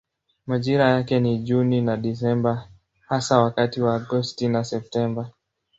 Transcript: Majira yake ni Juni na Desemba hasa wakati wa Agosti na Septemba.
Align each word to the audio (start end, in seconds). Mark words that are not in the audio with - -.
Majira 0.47 0.89
yake 0.89 1.19
ni 1.19 1.37
Juni 1.39 1.81
na 1.81 1.97
Desemba 1.97 2.67
hasa 3.07 3.39
wakati 3.39 3.81
wa 3.81 3.95
Agosti 3.95 4.47
na 4.47 4.63
Septemba. 4.63 5.29